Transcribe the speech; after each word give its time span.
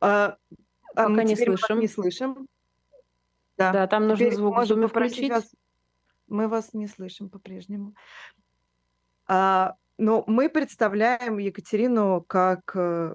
А, 0.00 0.36
а 0.36 0.36
Пока 0.94 1.08
мы 1.08 1.24
не 1.24 1.36
слышим. 1.36 1.80
не 1.80 1.88
слышим. 1.88 2.48
Да, 3.56 3.72
Да, 3.72 3.86
там 3.86 4.08
нужно 4.08 4.26
теперь 4.26 4.36
звук 4.36 4.54
попросить 4.56 4.90
включить. 4.90 5.30
вас. 5.30 5.54
Мы 6.26 6.48
вас 6.48 6.74
не 6.74 6.86
слышим 6.86 7.28
по-прежнему. 7.28 7.94
А, 9.26 9.76
ну, 9.98 10.24
мы 10.26 10.48
представляем 10.48 11.38
Екатерину 11.38 12.22
как 12.26 12.72
э, 12.74 13.14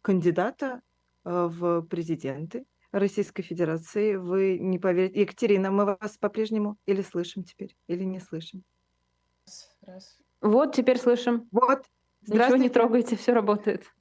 кандидата 0.00 0.80
э, 1.24 1.48
в 1.50 1.82
президенты 1.82 2.64
Российской 2.90 3.42
Федерации. 3.42 4.16
Вы 4.16 4.58
не 4.58 4.78
поверите. 4.78 5.20
Екатерина, 5.20 5.70
мы 5.70 5.84
вас 5.84 6.16
по-прежнему 6.18 6.76
или 6.86 7.02
слышим 7.02 7.44
теперь, 7.44 7.76
или 7.86 8.04
не 8.04 8.20
слышим? 8.20 8.62
Раз, 9.46 9.76
раз. 9.82 10.18
Вот, 10.40 10.74
теперь 10.74 10.98
слышим. 10.98 11.48
Вот. 11.52 11.84
Ничего 12.22 12.34
не 12.36 12.44
Здравствуйте. 12.44 12.68
трогайте, 12.70 13.16
все 13.16 13.32
работает. 13.32 13.92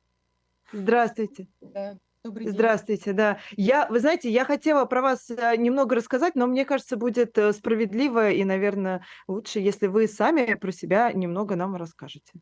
Здравствуйте. 0.74 1.48
Да, 1.60 1.98
добрый 2.24 2.46
день. 2.46 2.54
Здравствуйте, 2.54 3.14
да. 3.14 3.40
Я, 3.58 3.88
вы 3.88 4.00
знаете, 4.00 4.30
я 4.30 4.46
хотела 4.46 4.86
про 4.86 5.02
вас 5.02 5.30
э, 5.30 5.58
немного 5.58 5.96
рассказать, 5.96 6.36
но 6.36 6.48
мне 6.48 6.66
кажется, 6.66 6.96
будет 6.96 7.38
э, 7.38 7.52
справедливо 7.52 8.32
и, 8.32 8.44
наверное, 8.46 9.04
лучше, 9.28 9.60
если 9.60 9.88
вы 9.88 10.08
сами 10.08 10.54
про 10.54 10.72
себя 10.72 11.12
немного 11.12 11.56
нам 11.56 11.76
расскажете. 11.76 12.40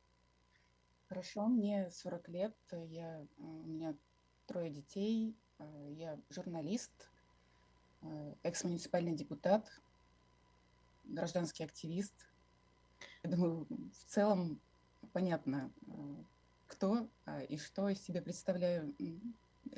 Хорошо, 1.08 1.48
мне 1.48 1.90
40 1.92 2.30
лет, 2.30 2.56
я, 2.72 3.22
э, 3.22 3.26
у 3.38 3.68
меня 3.68 3.96
трое 4.46 4.70
детей, 4.70 5.36
я 5.90 6.18
журналист, 6.30 6.92
экс-муниципальный 8.44 9.14
депутат, 9.14 9.68
гражданский 11.04 11.64
активист. 11.64 12.14
Я 13.24 13.32
думаю, 13.32 13.68
в 13.70 14.06
целом 14.06 14.62
понятно, 15.12 15.72
кто 16.80 17.10
э, 17.26 17.46
и 17.50 17.58
что 17.58 17.90
из 17.90 18.02
себя 18.02 18.22
представляю. 18.22 18.96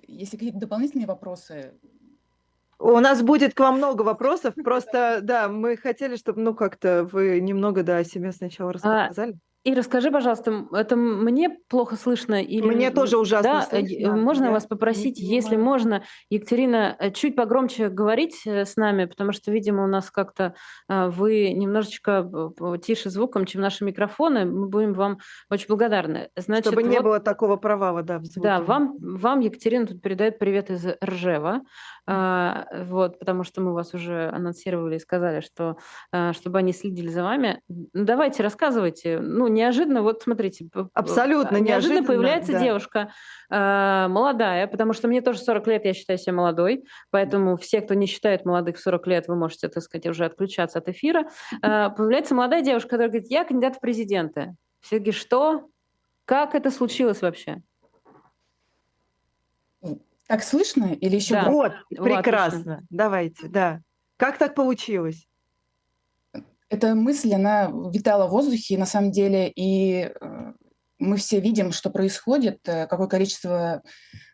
Если 0.07 0.37
какие-то 0.37 0.59
дополнительные 0.59 1.07
вопросы, 1.07 1.73
У 2.77 2.99
нас 2.99 3.21
будет 3.23 3.53
к 3.55 3.59
вам 3.59 3.77
много 3.77 4.03
вопросов, 4.03 4.53
просто, 4.63 5.19
да, 5.23 5.49
мы 5.49 5.77
хотели, 5.77 6.15
чтобы, 6.15 6.41
ну, 6.41 6.53
как-то 6.53 7.03
вы 7.03 7.41
немного, 7.41 7.83
да, 7.83 7.97
о 7.97 8.03
себе 8.03 8.31
сначала 8.31 8.71
А, 8.83 9.07
рассказали. 9.07 9.39
И 9.63 9.75
расскажи, 9.75 10.09
пожалуйста, 10.09 10.65
это 10.73 10.95
мне 10.95 11.49
плохо 11.69 11.95
слышно 11.95 12.41
или 12.41 12.65
Мне 12.65 12.89
тоже 12.89 13.19
ужасно 13.19 13.67
да? 13.69 13.77
Э, 13.77 13.85
слышно. 13.85 14.15
Можно 14.15 14.45
Я 14.45 14.51
вас 14.51 14.65
попросить, 14.65 15.19
если 15.19 15.49
понимаю. 15.49 15.65
можно, 15.65 16.03
Екатерина, 16.29 16.95
э, 16.97 17.11
чуть 17.11 17.35
погромче 17.35 17.89
говорить 17.89 18.41
э, 18.47 18.65
с 18.65 18.75
нами, 18.75 19.05
потому 19.05 19.33
что, 19.33 19.51
видимо, 19.51 19.83
у 19.83 19.87
нас 19.87 20.09
как-то 20.09 20.55
вы 20.87 21.51
немножечко 21.51 22.27
э, 22.59 22.77
тише 22.79 23.11
звуком, 23.11 23.45
чем 23.45 23.61
наши 23.61 23.85
микрофоны. 23.85 24.45
Мы 24.45 24.67
будем 24.67 24.93
вам 24.93 25.19
очень 25.49 25.67
благодарны. 25.67 26.29
Значит, 26.35 26.67
Чтобы 26.67 26.81
не 26.81 26.97
вот 26.97 27.03
было 27.03 27.19
такого 27.19 27.55
провала, 27.57 28.01
да, 28.01 28.17
в 28.17 28.25
звуке. 28.25 28.47
Да, 28.47 28.61
вам, 28.61 28.97
вам 28.99 29.41
Екатерина 29.41 29.85
тут 29.85 30.01
передает 30.01 30.39
привет 30.39 30.71
из 30.71 30.87
Ржева, 31.03 31.61
вот, 32.07 33.19
потому 33.19 33.43
что 33.43 33.61
мы 33.61 33.73
вас 33.73 33.93
уже 33.93 34.29
анонсировали 34.29 34.95
и 34.95 34.99
сказали, 34.99 35.41
что 35.41 35.77
а, 36.11 36.33
чтобы 36.33 36.59
они 36.59 36.73
следили 36.73 37.07
за 37.07 37.23
вами. 37.23 37.61
Ну, 37.67 37.87
Давайте, 37.93 38.43
рассказывайте. 38.43 39.19
Ну, 39.19 39.47
неожиданно, 39.47 40.01
вот 40.01 40.23
смотрите, 40.23 40.67
Абсолютно 40.93 41.57
а, 41.57 41.59
неожиданно, 41.59 42.05
появляется 42.05 42.53
да. 42.53 42.59
девушка 42.59 43.11
а, 43.49 44.07
молодая, 44.07 44.67
потому 44.67 44.93
что 44.93 45.07
мне 45.07 45.21
тоже 45.21 45.39
40 45.39 45.67
лет, 45.67 45.85
я 45.85 45.93
считаю 45.93 46.17
себя 46.17 46.33
молодой, 46.33 46.83
поэтому 47.11 47.57
все, 47.57 47.81
кто 47.81 47.93
не 47.93 48.07
считает 48.07 48.45
молодых 48.45 48.77
в 48.77 48.81
40 48.81 49.07
лет, 49.07 49.27
вы 49.27 49.35
можете, 49.35 49.67
так 49.67 49.83
сказать, 49.83 50.07
уже 50.07 50.25
отключаться 50.25 50.79
от 50.79 50.89
эфира. 50.89 51.29
А, 51.61 51.89
Появляется 51.89 52.35
молодая 52.35 52.61
девушка, 52.61 52.89
которая 52.89 53.09
говорит, 53.09 53.29
я 53.29 53.45
кандидат 53.45 53.77
в 53.77 53.79
президенты. 53.79 54.55
Все 54.81 54.99
таки 54.99 55.11
что? 55.11 55.67
Как 56.25 56.55
это 56.55 56.71
случилось 56.71 57.21
вообще? 57.21 57.61
Так 60.31 60.43
слышно 60.43 60.93
или 60.93 61.15
еще 61.17 61.33
Да. 61.33 61.49
Вот, 61.49 61.73
прекрасно. 61.89 62.85
Давайте, 62.89 63.49
да. 63.49 63.81
Как 64.15 64.37
так 64.37 64.55
получилось? 64.55 65.27
Эта 66.69 66.95
мысль, 66.95 67.33
она 67.33 67.69
витала 67.93 68.27
в 68.27 68.31
воздухе 68.31 68.77
на 68.77 68.85
самом 68.85 69.11
деле, 69.11 69.51
и 69.53 70.03
э, 70.03 70.53
мы 70.99 71.17
все 71.17 71.41
видим, 71.41 71.73
что 71.73 71.89
происходит, 71.89 72.59
э, 72.65 72.87
какое 72.87 73.07
количество 73.07 73.81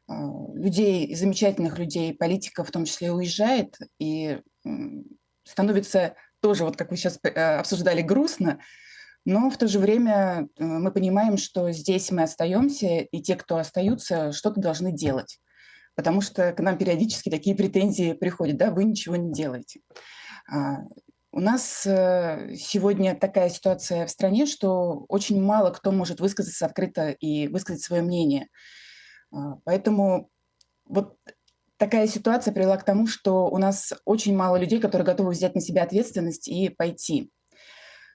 э, 0.07 0.13
людей, 0.53 1.15
замечательных 1.15 1.79
людей, 1.79 2.13
политиков 2.13 2.67
в 2.67 2.71
том 2.71 2.85
числе 2.85 3.11
уезжает, 3.11 3.75
и 3.97 4.39
становится 5.45 6.13
тоже, 6.41 6.63
вот 6.63 6.77
как 6.77 6.91
вы 6.91 6.97
сейчас 6.97 7.19
обсуждали, 7.23 8.03
грустно, 8.03 8.59
но 9.25 9.49
в 9.49 9.57
то 9.57 9.67
же 9.67 9.79
время 9.79 10.47
мы 10.59 10.91
понимаем, 10.91 11.37
что 11.37 11.71
здесь 11.71 12.11
мы 12.11 12.21
остаемся, 12.21 12.99
и 12.99 13.19
те, 13.19 13.35
кто 13.35 13.57
остаются, 13.57 14.31
что-то 14.31 14.61
должны 14.61 14.91
делать. 14.91 15.39
Потому 15.97 16.21
что 16.21 16.53
к 16.53 16.59
нам 16.59 16.77
периодически 16.77 17.31
такие 17.31 17.55
претензии 17.55 18.13
приходят, 18.13 18.55
да, 18.57 18.69
вы 18.69 18.83
ничего 18.83 19.15
не 19.15 19.33
делаете. 19.33 19.81
А, 20.47 20.83
У 21.31 21.39
нас 21.39 21.87
э, 21.87 22.53
сегодня 22.55 23.15
такая 23.15 23.49
ситуация 23.49 24.05
в 24.05 24.11
стране, 24.11 24.45
что 24.45 25.05
очень 25.09 25.41
мало 25.41 25.71
кто 25.71 25.91
может 25.91 26.19
высказаться 26.19 26.67
открыто 26.67 27.09
и 27.09 27.47
высказать 27.47 27.81
свое 27.81 28.03
мнение. 28.03 28.47
А, 29.33 29.55
Поэтому 29.63 30.29
вот 30.85 31.17
такая 31.77 32.05
ситуация 32.05 32.53
привела 32.53 32.77
к 32.77 32.85
тому, 32.85 33.07
что 33.07 33.47
у 33.47 33.57
нас 33.57 33.91
очень 34.05 34.35
мало 34.35 34.57
людей, 34.57 34.79
которые 34.79 35.05
готовы 35.05 35.31
взять 35.31 35.55
на 35.55 35.61
себя 35.61 35.81
ответственность 35.81 36.47
и 36.47 36.69
пойти. 36.69 37.31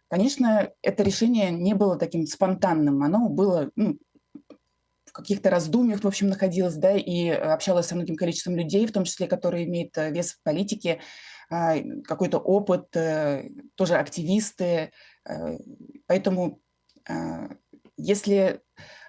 Конечно, 0.09 0.71
это 0.83 1.03
решение 1.03 1.51
не 1.51 1.75
было 1.75 1.97
таким 1.97 2.27
спонтанным, 2.27 3.03
оно 3.03 3.29
было 3.29 3.73
ну, 3.75 3.99
каких-то 5.13 5.51
раздумьях, 5.51 6.03
в 6.03 6.07
общем, 6.07 6.29
находилась, 6.29 6.75
да, 6.75 6.97
и 6.97 7.29
общалась 7.29 7.87
со 7.87 7.95
многим 7.95 8.17
количеством 8.17 8.57
людей, 8.57 8.87
в 8.87 8.93
том 8.93 9.05
числе, 9.05 9.27
которые 9.27 9.67
имеют 9.67 9.97
э, 9.99 10.11
вес 10.11 10.33
в 10.33 10.43
политике, 10.43 11.01
а, 11.51 11.77
какой-то 12.05 12.39
опыт, 12.39 12.97
э, 12.97 13.51
тоже 13.75 13.97
активисты. 13.97 14.91
э, 15.29 15.59
Поэтому 16.07 16.61
а, 17.09 17.51
если 17.99 18.61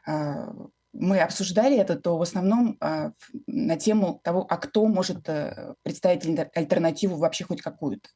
а, 0.06 0.54
мы 0.92 1.20
обсуждали 1.22 1.78
это, 1.78 1.96
то 1.96 2.18
в 2.18 2.22
основном 2.22 2.78
на 3.48 3.78
тему 3.78 4.20
того, 4.24 4.46
а 4.48 4.58
кто 4.58 4.86
может 4.86 5.28
э, 5.28 5.74
представить 5.84 6.26
альтер- 6.26 6.52
альтернативу 6.54 7.16
вообще 7.16 7.46
хоть 7.46 7.62
какую-то. 7.62 8.10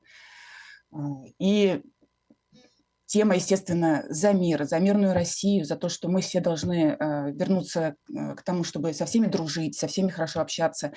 И 1.40 1.82
тема, 3.08 3.36
естественно, 3.36 4.06
за 4.10 4.34
мир, 4.34 4.66
за 4.66 4.80
мирную 4.80 5.14
Россию, 5.14 5.66
за 5.66 5.78
то, 5.78 5.90
что 5.90 6.10
мы 6.10 6.22
все 6.22 6.42
должны 6.42 6.98
э, 7.00 7.32
вернуться 7.32 7.96
э, 8.10 8.36
к 8.36 8.44
тому, 8.44 8.64
чтобы 8.64 8.94
со 8.94 9.06
всеми 9.06 9.28
дружить, 9.28 9.78
со 9.78 9.88
всеми 9.88 10.10
хорошо 10.10 10.42
общаться. 10.42 10.92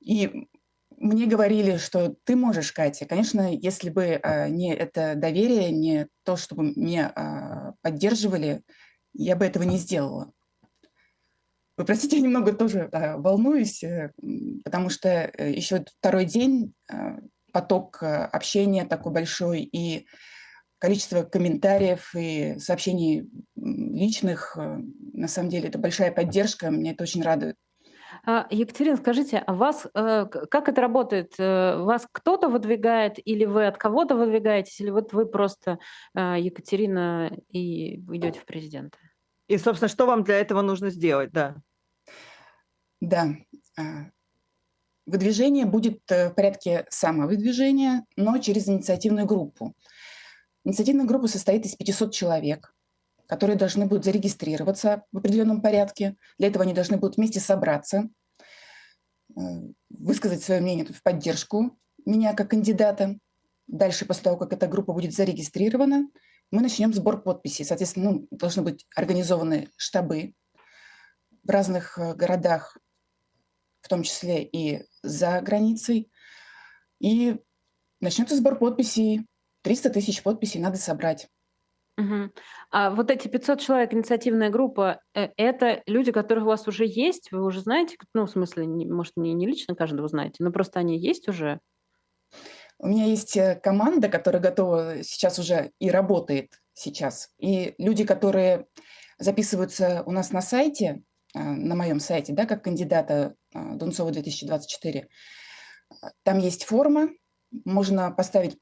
И 0.00 0.48
мне 0.96 1.26
говорили, 1.26 1.76
что 1.76 2.16
ты 2.24 2.34
можешь, 2.34 2.72
Катя. 2.72 3.04
Конечно, 3.04 3.54
если 3.54 3.90
бы 3.90 4.04
э, 4.04 4.48
не 4.48 4.74
это 4.74 5.14
доверие, 5.16 5.70
не 5.70 6.08
то, 6.24 6.36
чтобы 6.36 6.72
меня 6.74 7.74
поддерживали, 7.82 8.62
я 9.12 9.36
бы 9.36 9.44
этого 9.44 9.64
не 9.64 9.76
сделала. 9.76 10.32
Вы 11.76 11.84
простите, 11.84 12.16
я 12.16 12.22
немного 12.22 12.54
тоже 12.54 12.88
э, 12.90 13.16
волнуюсь, 13.16 13.84
потому 14.64 14.88
что 14.88 15.30
еще 15.38 15.84
второй 15.98 16.24
день, 16.24 16.72
поток 17.52 17.98
общения 18.02 18.86
такой 18.86 19.12
большой, 19.12 19.60
и 19.62 20.06
количество 20.78 21.22
комментариев 21.22 22.14
и 22.14 22.58
сообщений 22.58 23.28
личных, 23.56 24.56
э, 24.56 24.78
на 25.12 25.28
самом 25.28 25.50
деле, 25.50 25.68
это 25.68 25.78
большая 25.78 26.12
поддержка, 26.12 26.70
меня 26.70 26.92
это 26.92 27.02
очень 27.02 27.22
радует. 27.22 27.56
А, 28.24 28.46
Екатерина, 28.50 28.96
скажите, 28.96 29.38
а 29.38 29.54
вас 29.54 29.86
э, 29.94 30.26
как 30.50 30.68
это 30.68 30.80
работает? 30.80 31.34
Э, 31.38 31.76
Вас 31.82 32.06
кто-то 32.10 32.48
выдвигает, 32.48 33.14
или 33.24 33.44
вы 33.44 33.66
от 33.66 33.76
кого-то 33.76 34.16
выдвигаетесь, 34.16 34.80
или 34.80 34.90
вот 34.90 35.12
вы 35.12 35.26
просто 35.26 35.78
Екатерина 36.14 37.30
и 37.50 37.96
идете 37.96 38.40
в 38.40 38.46
президенты? 38.46 38.98
И, 39.48 39.56
собственно, 39.58 39.88
что 39.88 40.06
вам 40.06 40.24
для 40.24 40.38
этого 40.38 40.62
нужно 40.62 40.90
сделать, 40.90 41.32
да? 41.32 41.56
Да, 43.00 43.28
выдвижение 45.06 45.64
будет 45.64 46.00
в 46.10 46.30
порядке 46.30 46.84
самовыдвижения, 46.90 48.04
но 48.16 48.38
через 48.38 48.68
инициативную 48.68 49.26
группу. 49.26 49.74
Инициативная 50.64 51.06
группа 51.06 51.28
состоит 51.28 51.64
из 51.66 51.74
500 51.74 52.12
человек, 52.12 52.74
которые 53.26 53.56
должны 53.56 53.86
будут 53.86 54.04
зарегистрироваться 54.04 55.04
в 55.12 55.18
определенном 55.18 55.60
порядке. 55.60 56.16
Для 56.38 56.48
этого 56.48 56.64
они 56.64 56.74
должны 56.74 56.96
будут 56.96 57.16
вместе 57.16 57.40
собраться, 57.40 58.08
э, 59.36 59.40
высказать 59.90 60.42
свое 60.42 60.60
мнение 60.60 60.86
в 60.86 61.02
поддержку 61.02 61.78
меня 62.04 62.34
как 62.34 62.50
кандидата. 62.50 63.18
Дальше, 63.66 64.06
после 64.06 64.24
того, 64.24 64.36
как 64.36 64.52
эта 64.52 64.66
группа 64.66 64.92
будет 64.92 65.14
зарегистрирована, 65.14 66.08
мы 66.50 66.62
начнем 66.62 66.94
сбор 66.94 67.22
подписей. 67.22 67.64
Соответственно, 67.64 68.12
ну, 68.12 68.28
должны 68.30 68.62
быть 68.62 68.86
организованы 68.96 69.68
штабы 69.76 70.34
в 71.44 71.50
разных 71.50 71.98
э, 71.98 72.14
городах, 72.14 72.78
в 73.82 73.88
том 73.88 74.02
числе 74.02 74.42
и 74.42 74.84
за 75.02 75.40
границей. 75.42 76.10
И 77.00 77.36
начнется 78.00 78.36
сбор 78.36 78.58
подписей. 78.58 79.26
300 79.62 79.90
тысяч 79.90 80.22
подписей 80.22 80.60
надо 80.60 80.76
собрать. 80.76 81.28
Угу. 81.98 82.30
А 82.70 82.90
вот 82.90 83.10
эти 83.10 83.26
500 83.26 83.60
человек, 83.60 83.92
инициативная 83.92 84.50
группа, 84.50 85.00
э, 85.14 85.30
это 85.36 85.82
люди, 85.86 86.12
которых 86.12 86.44
э, 86.44 86.46
у 86.46 86.48
вас 86.48 86.68
уже 86.68 86.86
есть, 86.86 87.32
вы 87.32 87.44
уже 87.44 87.60
знаете, 87.60 87.96
ну, 88.14 88.26
в 88.26 88.30
смысле, 88.30 88.66
не, 88.66 88.86
может, 88.86 89.14
не, 89.16 89.34
не 89.34 89.48
лично 89.48 89.74
каждого 89.74 90.06
знаете, 90.06 90.36
но 90.38 90.52
просто 90.52 90.78
они 90.78 90.96
есть 90.96 91.28
уже? 91.28 91.58
У 92.78 92.86
меня 92.86 93.06
есть 93.06 93.36
э, 93.36 93.56
команда, 93.60 94.08
которая 94.08 94.40
готова 94.40 95.02
сейчас 95.02 95.40
уже 95.40 95.72
и 95.80 95.90
работает 95.90 96.52
сейчас. 96.72 97.30
И 97.38 97.74
люди, 97.78 98.04
которые 98.04 98.66
записываются 99.18 100.04
у 100.06 100.12
нас 100.12 100.30
на 100.30 100.40
сайте, 100.40 101.02
на 101.34 101.74
моем 101.74 101.98
сайте, 101.98 102.32
да, 102.32 102.46
как 102.46 102.62
кандидата 102.62 103.34
Дунцова 103.52 104.12
2024, 104.12 105.08
там 106.22 106.38
есть 106.38 106.64
форма, 106.64 107.08
можно 107.64 108.12
поставить 108.12 108.56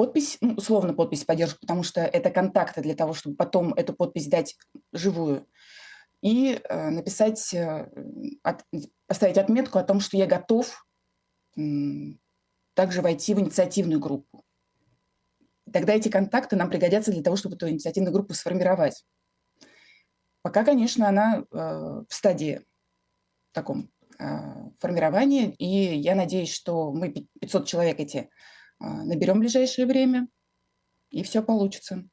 подпись, 0.00 0.38
ну, 0.40 0.54
условно 0.54 0.94
подпись 0.94 1.26
поддержку, 1.26 1.60
потому 1.60 1.82
что 1.82 2.00
это 2.00 2.30
контакты 2.30 2.80
для 2.80 2.94
того, 2.94 3.12
чтобы 3.12 3.36
потом 3.36 3.74
эту 3.74 3.92
подпись 3.92 4.28
дать 4.28 4.56
живую. 4.94 5.46
И 6.22 6.58
э, 6.64 6.88
написать, 6.88 7.52
э, 7.52 7.86
от, 8.42 8.64
поставить 9.06 9.36
отметку 9.36 9.78
о 9.78 9.82
том, 9.82 10.00
что 10.00 10.16
я 10.16 10.26
готов 10.26 10.86
э, 11.58 11.60
также 12.72 13.02
войти 13.02 13.34
в 13.34 13.40
инициативную 13.40 14.00
группу. 14.00 14.42
Тогда 15.70 15.92
эти 15.92 16.08
контакты 16.08 16.56
нам 16.56 16.70
пригодятся 16.70 17.12
для 17.12 17.22
того, 17.22 17.36
чтобы 17.36 17.56
эту 17.56 17.68
инициативную 17.68 18.14
группу 18.14 18.32
сформировать. 18.32 19.04
Пока, 20.40 20.64
конечно, 20.64 21.08
она 21.08 21.40
э, 21.40 21.44
в 21.52 22.06
стадии 22.08 22.62
таком 23.52 23.90
э, 24.18 24.24
формирования, 24.78 25.50
и 25.58 25.98
я 25.98 26.14
надеюсь, 26.14 26.54
что 26.54 26.90
мы 26.90 27.12
500 27.38 27.66
человек 27.66 28.00
эти 28.00 28.30
наберем 28.80 29.36
в 29.36 29.40
ближайшее 29.40 29.86
время, 29.86 30.28
и 31.10 31.22
все 31.22 31.42
получится. 31.42 32.04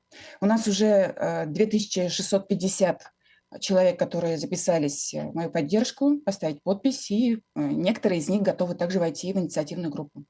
У 0.41 0.45
нас 0.45 0.67
уже 0.67 1.45
2650 1.47 3.01
а, 3.49 3.59
человек, 3.59 3.97
которые 3.97 4.37
записались 4.37 5.13
в 5.13 5.33
мою 5.33 5.51
поддержку, 5.51 6.19
поставить 6.19 6.61
подпись, 6.63 7.09
и 7.11 7.41
а, 7.55 7.61
некоторые 7.61 8.19
из 8.19 8.27
них 8.27 8.41
готовы 8.41 8.75
также 8.75 8.99
войти 8.99 9.31
в 9.33 9.37
инициативную 9.37 9.91
группу. 9.91 10.25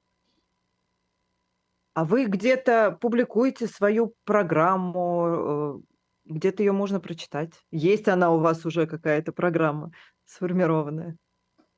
А 1.94 2.06
вы 2.06 2.26
где-то 2.26 2.96
публикуете 3.02 3.66
свою 3.66 4.14
программу, 4.24 5.80
э, 5.80 5.82
где-то 6.26 6.62
ее 6.62 6.72
можно 6.72 7.00
прочитать? 7.00 7.54
Есть 7.72 8.08
она 8.08 8.32
у 8.32 8.40
вас 8.40 8.68
уже 8.68 8.86
какая-то 8.86 9.32
программа 9.32 9.92
сформированная? 10.26 11.18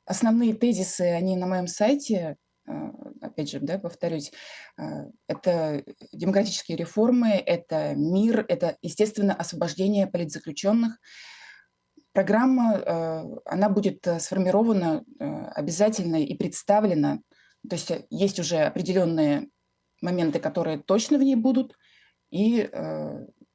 Основные 0.03 0.56
тезисы, 0.56 1.03
они 1.03 1.38
на 1.38 1.47
моем 1.47 1.67
сайте, 1.67 2.17
а, 2.17 2.35
опять 3.21 3.50
же, 3.50 3.60
да, 3.60 3.80
повторюсь, 3.80 4.31
а, 4.77 5.06
это 5.27 5.83
демократические 6.12 6.77
реформы, 6.77 7.31
это 7.31 7.94
мир, 7.95 8.45
это, 8.48 8.77
естественно, 8.81 9.33
освобождение 9.33 10.07
политзаключенных. 10.07 11.00
Программа, 12.13 12.75
а, 12.75 13.25
она 13.45 13.69
будет 13.69 14.06
сформирована 14.19 15.04
обязательно 15.19 16.24
и 16.24 16.36
представлена, 16.36 17.19
то 17.68 17.75
есть 17.75 17.92
есть 18.10 18.39
уже 18.39 18.57
определенные 18.60 19.50
моменты, 20.01 20.39
которые 20.39 20.80
точно 20.80 21.18
в 21.18 21.24
ней 21.24 21.36
будут, 21.36 21.75
и 22.31 22.69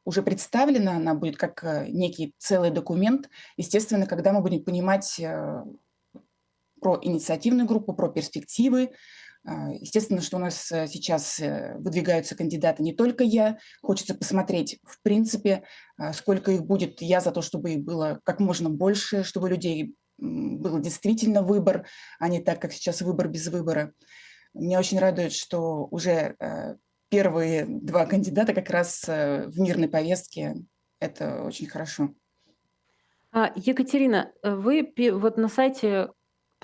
уже 0.05 0.23
представлена 0.23 0.97
она 0.97 1.15
будет 1.15 1.39
как 1.39 1.63
некий 1.89 2.35
целый 2.37 2.71
документ. 2.71 3.31
Естественно, 3.57 4.07
когда 4.07 4.33
мы 4.33 4.43
будем 4.43 4.63
понимать 4.63 5.19
про 6.85 6.99
инициативную 7.01 7.67
группу, 7.67 7.95
про 7.95 8.11
перспективы. 8.11 8.91
А, 9.43 9.73
естественно, 9.73 10.21
что 10.21 10.37
у 10.37 10.41
нас 10.41 10.71
э, 10.71 10.87
сейчас 10.87 11.41
э, 11.41 11.77
выдвигаются 11.79 12.37
кандидаты 12.37 12.83
не 12.83 12.93
только 12.93 13.25
я. 13.25 13.57
Хочется 13.81 14.15
посмотреть, 14.15 14.79
в 14.85 15.01
принципе, 15.01 15.63
а, 15.97 16.13
сколько 16.13 16.51
их 16.51 16.67
будет. 16.67 17.01
Я 17.01 17.23
за 17.23 17.31
то, 17.31 17.41
чтобы 17.41 17.71
их 17.71 17.85
было 17.85 18.21
как 18.23 18.39
можно 18.39 18.69
больше, 18.69 19.25
чтобы 19.25 19.49
людей 19.49 19.95
был 20.19 20.79
действительно 20.79 21.41
выбор, 21.41 21.87
а 22.19 22.29
не 22.29 22.43
так, 22.43 22.61
как 22.61 22.75
сейчас 22.75 23.01
выбор 23.01 23.29
без 23.29 23.49
выбора. 23.49 23.95
Меня 24.53 24.79
очень 24.79 24.99
радует, 24.99 25.33
что 25.33 25.89
уже 25.91 26.37
э, 26.39 26.77
первые 27.09 27.65
два 27.67 28.05
кандидата 28.05 28.53
как 28.53 28.69
раз 28.69 29.09
в 29.09 29.59
мирной 29.59 29.89
повестке. 29.89 30.57
Это 31.01 31.45
очень 31.45 31.67
хорошо. 31.67 32.11
А, 33.33 33.53
Екатерина, 33.57 34.33
вы 34.43 34.93
вот 35.15 35.39
на 35.39 35.49
сайте 35.49 36.11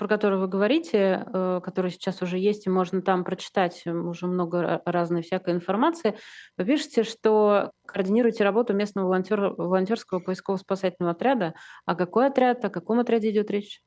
про 0.01 0.07
который 0.07 0.39
вы 0.39 0.47
говорите, 0.47 1.27
э, 1.31 1.61
который 1.63 1.91
сейчас 1.91 2.23
уже 2.23 2.39
есть, 2.39 2.65
и 2.65 2.71
можно 2.71 3.03
там 3.03 3.23
прочитать 3.23 3.85
уже 3.85 4.25
много 4.25 4.81
разной 4.83 5.21
всякой 5.21 5.53
информации, 5.53 6.17
вы 6.57 6.65
пишете, 6.65 7.03
что 7.03 7.69
координируете 7.85 8.43
работу 8.43 8.73
местного 8.73 9.05
волонтер, 9.05 9.53
волонтерского 9.55 10.19
поисково-спасательного 10.19 11.11
отряда. 11.11 11.53
А 11.85 11.93
какой 11.93 12.25
отряд, 12.25 12.65
о 12.65 12.71
каком 12.71 12.97
отряде 12.97 13.29
идет 13.29 13.51
речь? 13.51 13.83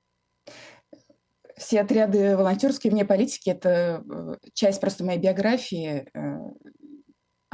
Все 1.57 1.81
отряды 1.81 2.37
волонтерские 2.37 2.93
вне 2.93 3.05
политики– 3.05 3.51
это 3.51 4.05
э, 4.09 4.35
часть 4.53 4.81
просто 4.81 5.03
моей 5.03 5.19
биографии. 5.19 6.09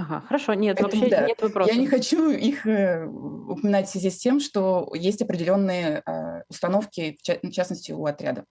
Ага, 0.00 0.22
хорошо, 0.26 0.54
нет, 0.54 0.78
Поэтому, 0.80 1.02
вообще 1.02 1.16
да, 1.16 1.26
нет 1.26 1.42
вопросов. 1.42 1.74
Я 1.74 1.78
не 1.78 1.86
хочу 1.86 2.30
их 2.30 2.66
э, 2.66 3.04
упоминать 3.04 3.86
в 3.86 3.90
связи 3.90 4.08
с 4.08 4.18
тем, 4.18 4.40
что 4.40 4.90
есть 4.94 5.20
определенные 5.20 6.02
э, 6.06 6.42
установки, 6.48 7.18
в, 7.20 7.22
ча- 7.22 7.38
в 7.42 7.50
частности, 7.50 7.92
у 7.92 8.06
отряда 8.06 8.44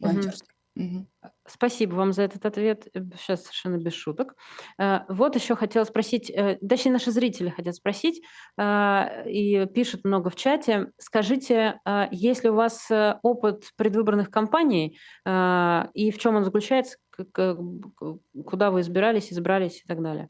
волонтерских. 0.00 0.48
Угу. 0.74 1.06
Спасибо 1.46 1.94
вам 1.94 2.12
за 2.12 2.22
этот 2.22 2.46
ответ. 2.46 2.88
Сейчас 3.16 3.42
совершенно 3.42 3.78
без 3.78 3.94
шуток. 3.94 4.34
Э, 4.78 5.00
вот 5.08 5.36
еще 5.36 5.54
хотела 5.54 5.84
спросить, 5.84 6.30
э, 6.30 6.58
точнее, 6.68 6.92
наши 6.92 7.12
зрители 7.12 7.48
хотят 7.50 7.76
спросить, 7.76 8.20
э, 8.56 9.30
и 9.30 9.66
пишут 9.66 10.04
много 10.04 10.30
в 10.30 10.36
чате. 10.36 10.90
Скажите, 10.98 11.80
есть 12.10 12.42
ли 12.42 12.50
у 12.50 12.54
вас 12.54 12.90
опыт 13.22 13.70
предвыборных 13.76 14.30
кампаний, 14.30 14.98
и 15.26 16.10
в 16.10 16.18
чем 16.18 16.36
он 16.36 16.44
заключается, 16.44 16.98
куда 17.32 18.70
вы 18.70 18.80
избирались, 18.80 19.32
избрались 19.32 19.82
и 19.84 19.86
так 19.86 20.02
далее? 20.02 20.28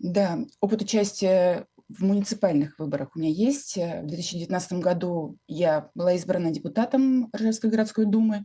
Да, 0.00 0.38
опыт 0.60 0.82
участия 0.82 1.66
в 1.88 2.04
муниципальных 2.04 2.78
выборах 2.78 3.14
у 3.14 3.18
меня 3.18 3.30
есть. 3.30 3.76
В 3.76 4.06
2019 4.06 4.74
году 4.74 5.38
я 5.46 5.90
была 5.94 6.14
избрана 6.14 6.50
депутатом 6.50 7.30
Ржевской 7.34 7.70
городской 7.70 8.04
думы. 8.04 8.44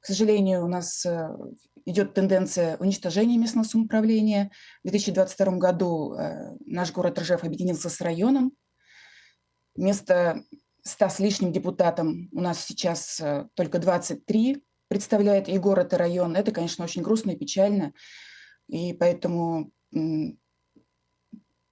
К 0.00 0.06
сожалению, 0.06 0.64
у 0.64 0.68
нас 0.68 1.04
э, 1.04 1.28
идет 1.84 2.14
тенденция 2.14 2.78
уничтожения 2.78 3.36
местного 3.36 3.66
самоуправления. 3.66 4.50
В 4.82 4.88
2022 4.88 5.56
году 5.56 6.14
э, 6.14 6.56
наш 6.64 6.92
город 6.92 7.18
Ржев 7.18 7.44
объединился 7.44 7.90
с 7.90 8.00
районом. 8.00 8.52
Вместо 9.74 10.44
100 10.82 11.08
с 11.08 11.18
лишним 11.18 11.52
депутатам 11.52 12.30
у 12.32 12.40
нас 12.40 12.64
сейчас 12.64 13.20
э, 13.20 13.46
только 13.54 13.78
23 13.78 14.62
представляет 14.88 15.48
и 15.48 15.58
город, 15.58 15.92
и 15.92 15.96
район. 15.96 16.34
Это, 16.34 16.52
конечно, 16.52 16.84
очень 16.84 17.02
грустно 17.02 17.32
и 17.32 17.36
печально. 17.36 17.92
И 18.68 18.94
поэтому 18.94 19.70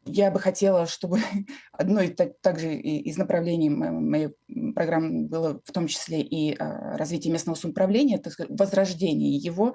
я 0.09 0.31
бы 0.31 0.41
хотела, 0.41 0.87
чтобы 0.87 1.21
одно 1.73 2.01
и 2.01 2.09
так, 2.09 2.41
также 2.41 2.75
из 2.75 3.17
направлений 3.17 3.71
моей 3.71 4.31
программы 4.75 5.29
было 5.29 5.61
в 5.65 5.73
том 5.73 5.87
числе 5.87 6.21
и 6.21 6.55
а, 6.57 6.97
развитие 6.97 7.33
местного 7.33 7.57
самоуправления, 7.57 8.21
сказать, 8.31 8.51
возрождение 8.51 9.37
его, 9.37 9.75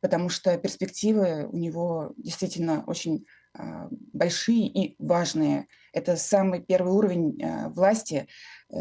потому 0.00 0.28
что 0.28 0.56
перспективы 0.58 1.48
у 1.50 1.56
него 1.56 2.12
действительно 2.16 2.84
очень 2.86 3.26
а, 3.56 3.88
большие 3.90 4.66
и 4.68 4.96
важные. 4.98 5.66
Это 5.92 6.16
самый 6.16 6.62
первый 6.62 6.92
уровень 6.92 7.42
а, 7.42 7.68
власти, 7.68 8.28
э, 8.70 8.76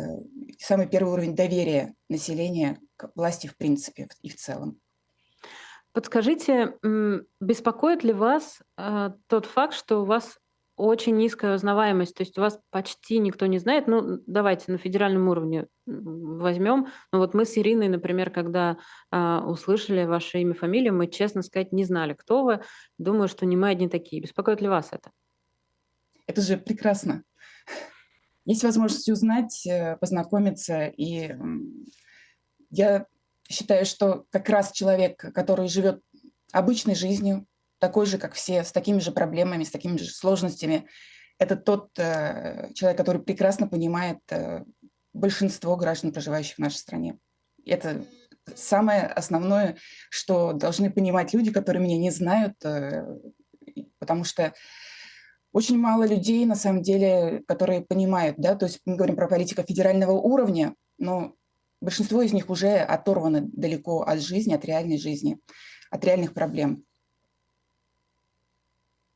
самый 0.60 0.88
первый 0.88 1.14
уровень 1.14 1.36
доверия 1.36 1.96
населения 2.08 2.80
к 2.96 3.12
власти 3.16 3.48
в 3.48 3.58
принципе 3.58 4.08
и 4.22 4.30
в 4.30 4.36
целом. 4.36 4.80
Подскажите, 5.92 6.76
беспокоит 7.40 8.04
ли 8.04 8.14
вас 8.14 8.60
тот 9.28 9.48
факт, 9.48 9.74
что 9.74 10.04
у 10.04 10.06
вас 10.06 10.39
очень 10.80 11.18
низкая 11.18 11.56
узнаваемость, 11.56 12.16
то 12.16 12.22
есть 12.22 12.38
вас 12.38 12.58
почти 12.70 13.20
никто 13.20 13.46
не 13.48 13.60
знает. 13.60 13.88
Ну, 13.88 14.22
давайте 14.26 14.72
на 14.72 14.78
федеральном 14.78 15.28
уровне 15.28 15.68
возьмем. 15.86 16.88
Ну, 17.12 17.20
вот 17.20 17.34
мы 17.34 17.44
с 17.44 17.58
Ириной, 17.58 17.90
например, 17.90 18.30
когда 18.30 18.78
э, 19.12 19.40
услышали 19.46 20.06
ваше 20.06 20.40
имя, 20.40 20.54
фамилию, 20.54 20.94
мы, 20.94 21.08
честно 21.08 21.42
сказать, 21.42 21.74
не 21.74 21.84
знали, 21.84 22.14
кто 22.14 22.44
вы. 22.44 22.62
Думаю, 22.98 23.28
что 23.28 23.46
не 23.46 23.58
мы 23.58 23.70
одни 23.70 23.90
такие. 23.90 24.22
Беспокоит 24.22 24.62
ли 24.62 24.70
вас 24.70 24.90
это? 24.92 25.12
Это 26.28 26.42
же 26.42 26.58
прекрасно. 26.58 27.24
Есть 28.46 28.64
возможность 28.64 29.10
узнать, 29.10 29.68
э, 29.68 29.98
познакомиться, 29.98 30.86
и 30.86 31.36
я 32.72 33.06
считаю, 33.50 33.86
что 33.86 34.26
как 34.30 34.48
раз 34.48 34.72
человек, 34.72 35.18
который 35.18 35.68
живет 35.68 36.02
обычной 36.54 36.96
жизнью, 36.96 37.46
такой 37.80 38.06
же, 38.06 38.18
как 38.18 38.34
все, 38.34 38.64
с 38.64 38.72
такими 38.72 39.00
же 39.00 39.12
проблемами, 39.12 39.64
с 39.64 39.72
такими 39.72 39.98
же 39.98 40.10
сложностями. 40.10 40.88
Это 41.38 41.56
тот 41.56 41.98
э, 41.98 42.72
человек, 42.74 42.98
который 42.98 43.22
прекрасно 43.22 43.68
понимает 43.68 44.20
э, 44.30 44.64
большинство 45.14 45.76
граждан, 45.76 46.12
проживающих 46.12 46.56
в 46.56 46.60
нашей 46.60 46.78
стране. 46.78 47.18
Это 47.66 48.06
самое 48.56 49.04
основное, 49.04 49.78
что 50.10 50.54
должны 50.54 50.92
понимать 50.92 51.34
люди, 51.34 51.52
которые 51.52 51.84
меня 51.84 51.98
не 51.98 52.12
знают, 52.12 52.54
э, 52.64 53.06
потому 54.00 54.24
что 54.24 54.54
очень 55.52 55.78
мало 55.78 56.06
людей, 56.06 56.46
на 56.46 56.56
самом 56.56 56.84
деле, 56.84 57.44
которые 57.48 57.82
понимают, 57.82 58.38
да, 58.38 58.56
то 58.56 58.66
есть 58.66 58.82
мы 58.86 58.96
говорим 58.96 59.16
про 59.16 59.28
политика 59.28 59.64
федерального 59.64 60.12
уровня, 60.12 60.76
но 60.98 61.34
большинство 61.82 62.22
из 62.22 62.34
них 62.34 62.50
уже 62.50 62.78
оторваны 62.78 63.42
далеко 63.42 64.02
от 64.02 64.20
жизни, 64.20 64.54
от 64.54 64.66
реальной 64.66 64.98
жизни, 64.98 65.40
от 65.90 66.04
реальных 66.04 66.34
проблем. 66.34 66.84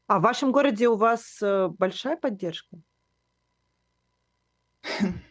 А 0.07 0.19
в 0.19 0.21
вашем 0.21 0.51
городе 0.51 0.87
у 0.89 0.95
вас 0.95 1.41
э, 1.41 1.69
большая 1.69 2.17
поддержка? 2.17 2.77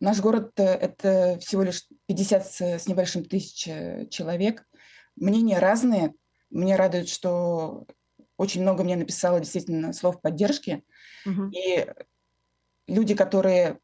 Наш 0.00 0.20
город 0.20 0.52
э,– 0.58 0.62
это 0.64 1.38
всего 1.40 1.62
лишь 1.62 1.84
50 2.06 2.46
с 2.46 2.86
небольшим 2.86 3.24
тысяч 3.24 3.68
э, 3.68 4.06
человек. 4.08 4.66
Мнения 5.14 5.58
разные. 5.58 6.14
Мне 6.50 6.76
радует, 6.76 7.08
что 7.08 7.86
очень 8.38 8.62
много 8.62 8.82
мне 8.82 8.96
написало 8.96 9.40
действительно 9.40 9.92
слов 9.92 10.20
поддержки. 10.22 10.82
Угу. 11.26 11.50
И 11.50 11.86
люди, 12.86 13.14
которые, 13.14 13.78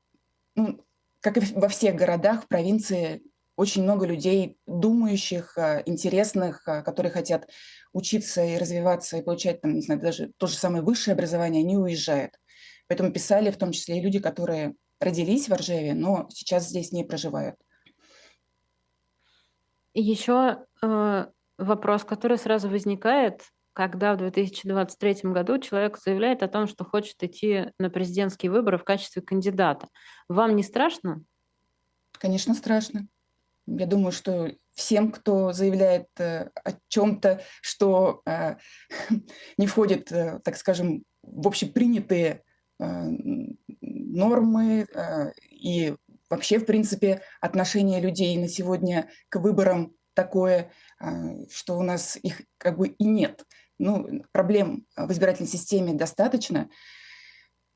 ну, 0.54 0.84
как 1.20 1.36
и 1.36 1.40
во 1.54 1.68
всех 1.68 1.96
городах, 1.96 2.44
в 2.44 2.48
провинции, 2.48 3.22
очень 3.62 3.84
много 3.84 4.06
людей, 4.06 4.58
думающих, 4.66 5.56
э, 5.56 5.84
интересных, 5.86 6.64
которые 6.64 7.12
хотят 7.12 7.48
учиться 7.92 8.44
и 8.44 8.58
развиваться, 8.58 9.16
и 9.16 9.22
получать 9.22 9.60
там, 9.60 9.74
не 9.74 9.82
знаю, 9.82 10.00
даже 10.00 10.32
то 10.36 10.48
же 10.48 10.56
самое 10.56 10.82
высшее 10.82 11.14
образование, 11.14 11.62
они 11.62 11.76
уезжают. 11.76 12.32
Поэтому 12.88 13.12
писали 13.12 13.52
в 13.52 13.56
том 13.56 13.70
числе 13.70 13.98
и 13.98 14.00
люди, 14.00 14.18
которые 14.18 14.74
родились 14.98 15.48
в 15.48 15.54
Ржеве, 15.54 15.94
но 15.94 16.26
сейчас 16.30 16.68
здесь 16.68 16.90
не 16.90 17.04
проживают. 17.04 17.54
Еще 19.94 20.64
э, 20.82 21.26
вопрос, 21.58 22.02
который 22.02 22.38
сразу 22.38 22.68
возникает, 22.68 23.42
когда 23.74 24.14
в 24.14 24.18
2023 24.18 25.30
году 25.30 25.58
человек 25.58 25.98
заявляет 25.98 26.42
о 26.42 26.48
том, 26.48 26.66
что 26.66 26.84
хочет 26.84 27.22
идти 27.22 27.66
на 27.78 27.90
президентские 27.90 28.50
выборы 28.50 28.76
в 28.76 28.84
качестве 28.84 29.22
кандидата. 29.22 29.86
Вам 30.28 30.56
не 30.56 30.64
страшно? 30.64 31.22
Конечно, 32.18 32.54
страшно. 32.54 33.06
Я 33.66 33.86
думаю, 33.86 34.12
что 34.12 34.50
всем, 34.74 35.12
кто 35.12 35.52
заявляет 35.52 36.08
э, 36.18 36.50
о 36.64 36.72
чем-то, 36.88 37.42
что 37.60 38.22
э, 38.26 38.56
не 39.56 39.66
входит, 39.66 40.10
э, 40.10 40.40
так 40.44 40.56
скажем, 40.56 41.04
в 41.22 41.46
общепринятые 41.46 42.42
нормы 43.80 44.88
и 45.48 45.94
вообще, 46.28 46.58
в 46.58 46.66
принципе, 46.66 47.22
отношение 47.40 48.00
людей 48.00 48.36
на 48.38 48.48
сегодня 48.48 49.08
к 49.28 49.38
выборам 49.38 49.94
такое, 50.14 50.72
что 51.48 51.78
у 51.78 51.82
нас 51.82 52.18
их 52.20 52.42
как 52.58 52.78
бы 52.78 52.88
и 52.88 53.04
нет. 53.04 53.44
Ну, 53.78 54.24
проблем 54.32 54.84
в 54.96 55.12
избирательной 55.12 55.48
системе 55.48 55.92
достаточно. 55.92 56.70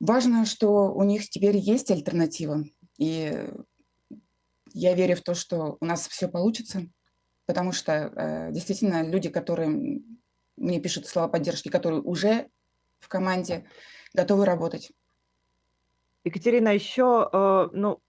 Важно, 0.00 0.45
что 0.45 0.93
у 0.93 1.05
них 1.05 1.31
теперь 1.31 1.57
есть 1.57 1.93
альтернатива. 1.93 2.64
И 2.99 3.49
я 4.76 4.95
верю 4.95 5.16
в 5.16 5.23
то, 5.23 5.35
что 5.35 5.78
у 5.80 5.85
нас 5.87 6.06
все 6.06 6.28
получится, 6.28 6.83
потому 7.47 7.73
что 7.73 7.92
э, 7.92 8.52
действительно 8.52 9.02
люди, 9.09 9.30
которые 9.30 10.02
мне 10.56 10.80
пишут 10.80 11.06
слова 11.06 11.28
поддержки, 11.28 11.71
которые 11.71 12.02
уже 12.02 12.49
в 12.99 13.09
команде, 13.09 13.64
готовы 14.12 14.45
работать. 14.45 14.92
Екатерина, 16.25 16.75
еще, 16.75 17.28
э, 17.33 17.68
ну, 17.73 18.02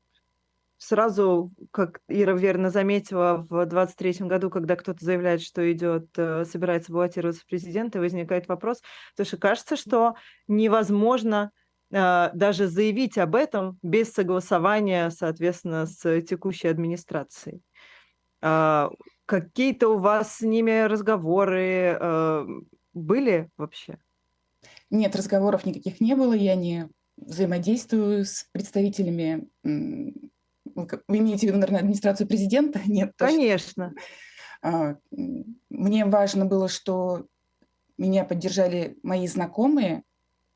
сразу, 0.77 1.53
как 1.71 2.01
Ира 2.09 2.33
верно 2.33 2.69
заметила, 2.69 3.45
в 3.49 3.65
23 3.65 4.27
году, 4.27 4.49
когда 4.49 4.75
кто-то 4.75 5.03
заявляет, 5.05 5.41
что 5.41 5.71
идет, 5.71 6.09
э, 6.17 6.43
собирается 6.43 6.91
баллотироваться 6.91 7.43
в 7.43 7.45
президенты, 7.45 8.01
возникает 8.01 8.49
вопрос, 8.49 8.81
потому 9.11 9.25
что 9.25 9.37
кажется, 9.37 9.77
что 9.77 10.15
невозможно 10.49 11.51
даже 11.89 12.67
заявить 12.67 13.17
об 13.17 13.35
этом 13.35 13.79
без 13.81 14.11
согласования, 14.11 15.09
соответственно, 15.09 15.85
с 15.85 16.21
текущей 16.21 16.67
администрацией. 16.67 17.61
А, 18.41 18.91
какие-то 19.25 19.89
у 19.89 19.99
вас 19.99 20.37
с 20.37 20.41
ними 20.41 20.85
разговоры 20.85 21.97
были 22.93 23.49
вообще? 23.57 23.99
Нет, 24.89 25.15
разговоров 25.15 25.65
никаких 25.65 26.01
не 26.01 26.15
было. 26.15 26.33
Я 26.33 26.55
не 26.55 26.89
взаимодействую 27.17 28.25
с 28.25 28.47
представителями, 28.51 29.47
вы 29.63 31.17
имеете 31.17 31.47
в 31.47 31.49
виду, 31.49 31.57
наверное, 31.57 31.79
администрацию 31.79 32.27
президента? 32.27 32.79
Нет. 32.85 33.13
Конечно. 33.17 33.93
А, 34.61 34.95
мне 35.69 36.05
важно 36.05 36.45
было, 36.45 36.67
что 36.67 37.27
меня 37.97 38.23
поддержали 38.25 38.97
мои 39.03 39.27
знакомые 39.27 40.03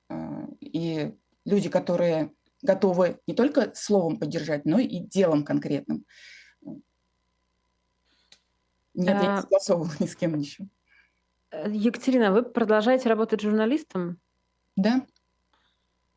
а, 0.10 0.48
и 0.60 1.14
люди, 1.46 1.70
которые 1.70 2.34
готовы 2.62 3.20
не 3.28 3.34
только 3.34 3.72
словом 3.74 4.20
поддержать, 4.20 4.66
но 4.66 4.80
и 4.80 5.00
делом 5.00 5.44
конкретным. 5.44 6.06
Нет, 8.94 9.18
а... 9.20 9.24
я 9.24 9.36
не 9.36 9.42
согласовывала 9.42 9.92
ни 10.00 10.06
с 10.06 10.16
кем 10.16 10.38
еще. 10.38 10.68
Екатерина, 11.52 12.32
вы 12.32 12.44
продолжаете 12.44 13.10
работать 13.10 13.42
журналистом? 13.42 14.20
Да. 14.76 15.06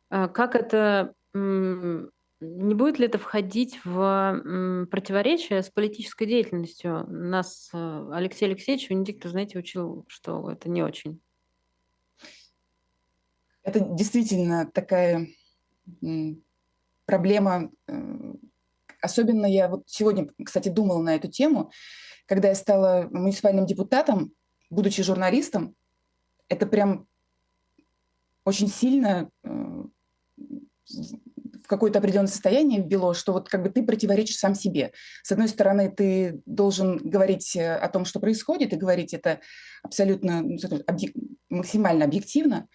А 0.09 0.27
как 0.27 0.55
это 0.55 1.13
не 1.33 2.75
будет 2.75 2.99
ли 2.99 3.05
это 3.05 3.17
входить 3.17 3.79
в 3.83 4.87
противоречие 4.91 5.63
с 5.63 5.69
политической 5.69 6.25
деятельностью? 6.25 7.05
Нас 7.07 7.69
э, 7.73 8.09
Алексей 8.13 8.45
Алексеевич 8.45 8.89
Венедиктов, 8.89 9.31
знаете, 9.31 9.57
учил, 9.57 10.05
что 10.07 10.51
это 10.51 10.69
не 10.69 10.83
очень. 10.83 11.21
Это 13.65 13.79
действительно 13.79 14.69
такая 14.71 15.27
проблема. 17.05 17.71
Э, 17.87 18.33
особенно 19.01 19.47
я 19.47 19.67
вот 19.67 19.83
сегодня, 19.87 20.29
кстати, 20.43 20.69
думала 20.69 21.01
на 21.01 21.15
эту 21.15 21.29
тему, 21.29 21.71
когда 22.27 22.49
я 22.49 22.55
стала 22.55 23.07
муниципальным 23.11 23.65
депутатом, 23.65 24.33
будучи 24.69 25.03
журналистом, 25.03 25.75
это 26.47 26.67
прям 26.67 27.07
очень 28.43 28.67
сильно 28.67 29.29
э, 29.43 29.49
в 31.63 31.67
какое-то 31.67 31.97
определенное 31.97 32.27
состояние 32.27 32.83
ввело, 32.83 33.15
что 33.15 33.33
вот 33.33 33.49
как 33.49 33.63
бы 33.63 33.69
ты 33.69 33.81
противоречишь 33.83 34.37
сам 34.37 34.53
себе. 34.53 34.91
С 35.23 35.31
одной 35.31 35.47
стороны, 35.47 35.91
ты 35.91 36.39
должен 36.45 36.97
говорить 36.97 37.55
э, 37.55 37.75
о 37.75 37.89
том, 37.89 38.05
что 38.05 38.19
происходит, 38.19 38.73
и 38.73 38.77
говорить 38.77 39.15
это 39.15 39.39
абсолютно 39.81 40.43
ну, 40.43 40.57
максимально 41.49 42.05
объективно. 42.05 42.67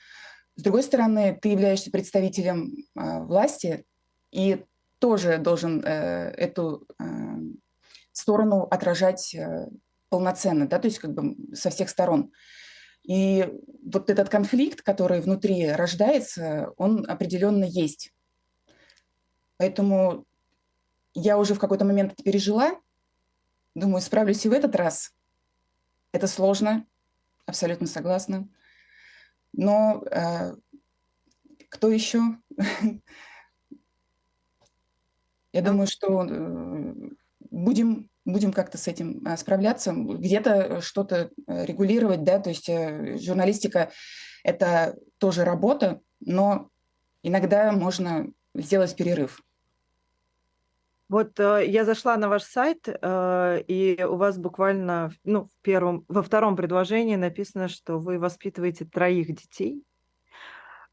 С 0.60 0.62
другой 0.62 0.82
стороны, 0.82 1.38
ты 1.40 1.48
являешься 1.48 1.90
представителем 1.90 2.74
э, 2.94 3.20
власти 3.22 3.86
и 4.30 4.62
тоже 4.98 5.38
должен 5.38 5.82
э, 5.82 6.34
эту 6.36 6.86
э, 6.98 7.04
сторону 8.12 8.64
отражать 8.64 9.34
э, 9.34 9.68
полноценно, 10.10 10.68
да, 10.68 10.78
то 10.78 10.86
есть 10.86 10.98
как 10.98 11.14
бы 11.14 11.34
со 11.56 11.70
всех 11.70 11.88
сторон. 11.88 12.30
И 13.04 13.50
вот 13.90 14.10
этот 14.10 14.28
конфликт, 14.28 14.82
который 14.82 15.22
внутри 15.22 15.66
рождается, 15.72 16.74
он 16.76 17.08
определенно 17.08 17.64
есть. 17.64 18.12
Поэтому 19.56 20.26
я 21.14 21.38
уже 21.38 21.54
в 21.54 21.58
какой-то 21.58 21.86
момент 21.86 22.12
это 22.12 22.22
пережила. 22.22 22.78
Думаю, 23.74 24.02
справлюсь 24.02 24.44
и 24.44 24.50
в 24.50 24.52
этот 24.52 24.76
раз. 24.76 25.14
Это 26.12 26.26
сложно, 26.26 26.84
абсолютно 27.46 27.86
согласна. 27.86 28.46
Но 29.52 30.02
э, 30.11 30.54
кто 31.69 31.90
еще? 31.90 32.21
Я 35.52 35.62
думаю, 35.62 35.87
что 35.87 36.25
э, 36.25 36.95
будем 37.50 38.11
будем 38.25 38.52
как-то 38.52 38.78
с 38.78 38.88
этим 38.88 39.23
а, 39.26 39.37
справляться, 39.37 39.92
где-то 39.92 40.80
что-то 40.80 41.30
э, 41.47 41.66
регулировать, 41.66 42.25
да, 42.25 42.38
то 42.38 42.50
есть 42.50 42.69
э, 42.69 43.16
журналистика– 43.19 43.90
это 44.45 44.97
тоже 45.19 45.45
работа, 45.45 46.00
но 46.21 46.69
иногда 47.23 47.73
можно 47.73 48.28
сделать 48.54 48.97
перерыв. 48.97 49.42
Вот 51.10 51.40
э, 51.40 51.64
я 51.66 51.84
зашла 51.84 52.16
на 52.16 52.28
ваш 52.28 52.44
сайт, 52.44 52.86
э, 52.86 53.62
и 53.66 54.00
у 54.04 54.14
вас 54.14 54.38
буквально 54.38 55.10
ну, 55.24 55.46
в 55.46 55.60
первом, 55.60 56.04
во 56.06 56.22
втором 56.22 56.54
предложении 56.54 57.16
написано, 57.16 57.66
что 57.66 57.98
вы 57.98 58.20
воспитываете 58.20 58.84
троих 58.84 59.26
детей. 59.26 59.82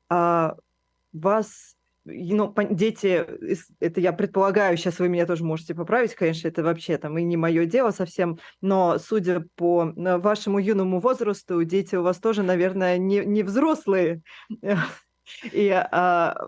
Э, 0.09 0.53
вас 1.13 1.75
ну, 2.03 2.51
дети, 2.71 3.27
это 3.79 4.01
я 4.01 4.11
предполагаю, 4.11 4.75
сейчас 4.75 4.97
вы 4.97 5.07
меня 5.07 5.27
тоже 5.27 5.43
можете 5.43 5.75
поправить, 5.75 6.15
конечно, 6.15 6.47
это 6.47 6.63
вообще 6.63 6.97
там 6.97 7.15
и 7.19 7.23
не 7.23 7.37
мое 7.37 7.65
дело 7.65 7.91
совсем, 7.91 8.39
но 8.59 8.97
судя 8.97 9.45
по 9.55 9.93
э, 9.95 10.17
вашему 10.17 10.57
юному 10.57 10.99
возрасту, 10.99 11.63
дети 11.63 11.95
у 11.95 12.01
вас 12.01 12.17
тоже, 12.17 12.41
наверное, 12.41 12.97
не, 12.97 13.23
не 13.23 13.43
взрослые. 13.43 14.23
И 15.51 15.69
а, 15.69 16.47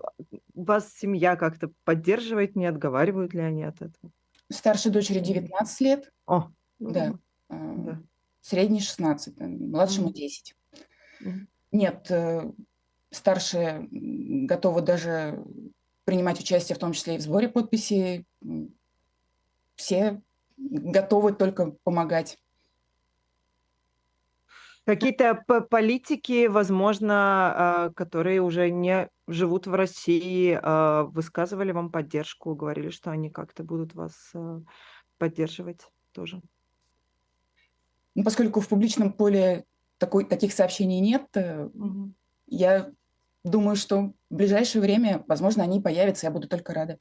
вас 0.53 0.93
семья 0.93 1.35
как-то 1.35 1.71
поддерживает, 1.83 2.55
не 2.55 2.65
отговаривают 2.65 3.33
ли 3.33 3.41
они 3.41 3.63
от 3.63 3.81
этого? 3.81 4.11
Старшей 4.49 4.91
дочери 4.91 5.19
19 5.19 5.81
лет. 5.81 6.11
О, 6.25 6.49
да. 6.79 7.13
да. 7.49 8.01
Средний 8.41 8.79
16, 8.79 9.39
младшему 9.39 10.11
10. 10.11 10.55
Нет, 11.71 12.07
э, 12.09 12.51
старшие 13.11 13.87
готовы 13.91 14.81
даже 14.81 15.43
принимать 16.05 16.39
участие, 16.39 16.75
в 16.75 16.79
том 16.79 16.93
числе 16.93 17.15
и 17.15 17.17
в 17.19 17.21
сборе 17.21 17.49
подписей. 17.49 18.25
Все 19.75 20.21
готовы 20.57 21.33
только 21.33 21.71
помогать. 21.83 22.39
Какие-то 24.89 25.35
политики, 25.69 26.47
возможно, 26.47 27.13
а, 27.15 27.89
которые 27.95 28.41
уже 28.41 28.71
не 28.71 29.07
живут 29.27 29.67
в 29.67 29.75
России, 29.75 30.59
а, 30.59 31.03
высказывали 31.03 31.71
вам 31.71 31.91
поддержку, 31.91 32.55
говорили, 32.55 32.89
что 32.89 33.11
они 33.11 33.29
как-то 33.29 33.63
будут 33.63 33.93
вас 33.93 34.31
а, 34.33 34.61
поддерживать 35.19 35.81
тоже? 36.11 36.41
Ну, 38.15 38.23
поскольку 38.23 38.61
в 38.61 38.67
публичном 38.67 39.13
поле 39.13 39.65
такой, 39.99 40.25
таких 40.25 40.53
сообщений 40.53 40.99
нет, 41.01 41.27
угу. 41.35 42.11
я 42.47 42.89
думаю, 43.43 43.75
что 43.75 44.13
в 44.31 44.35
ближайшее 44.35 44.81
время, 44.81 45.23
возможно, 45.27 45.61
они 45.61 45.79
появятся, 45.79 46.25
я 46.25 46.31
буду 46.31 46.47
только 46.47 46.73
рада. 46.73 46.97